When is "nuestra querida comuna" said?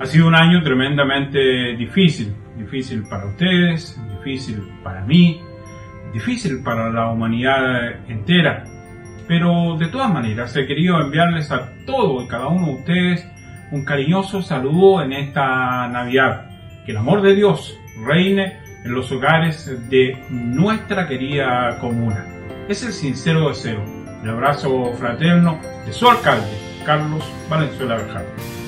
20.30-22.24